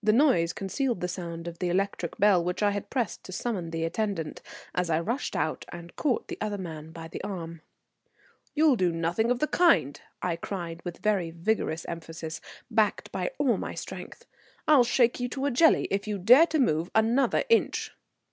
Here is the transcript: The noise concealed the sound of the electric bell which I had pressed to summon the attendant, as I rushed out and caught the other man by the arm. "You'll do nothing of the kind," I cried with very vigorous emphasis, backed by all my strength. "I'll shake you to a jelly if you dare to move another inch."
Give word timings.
The 0.00 0.12
noise 0.12 0.52
concealed 0.52 1.00
the 1.00 1.08
sound 1.08 1.48
of 1.48 1.58
the 1.58 1.70
electric 1.70 2.18
bell 2.18 2.44
which 2.44 2.62
I 2.62 2.70
had 2.70 2.88
pressed 2.88 3.24
to 3.24 3.32
summon 3.32 3.70
the 3.70 3.82
attendant, 3.82 4.42
as 4.76 4.88
I 4.88 5.00
rushed 5.00 5.34
out 5.34 5.64
and 5.72 5.96
caught 5.96 6.28
the 6.28 6.38
other 6.40 6.56
man 6.56 6.92
by 6.92 7.08
the 7.08 7.20
arm. 7.24 7.60
"You'll 8.54 8.76
do 8.76 8.92
nothing 8.92 9.28
of 9.28 9.40
the 9.40 9.48
kind," 9.48 10.00
I 10.22 10.36
cried 10.36 10.82
with 10.84 10.98
very 10.98 11.32
vigorous 11.32 11.84
emphasis, 11.86 12.40
backed 12.70 13.10
by 13.10 13.32
all 13.38 13.56
my 13.56 13.74
strength. 13.74 14.24
"I'll 14.68 14.84
shake 14.84 15.18
you 15.18 15.28
to 15.30 15.46
a 15.46 15.50
jelly 15.50 15.88
if 15.90 16.06
you 16.06 16.18
dare 16.20 16.46
to 16.46 16.60
move 16.60 16.92
another 16.94 17.42
inch." 17.48 17.90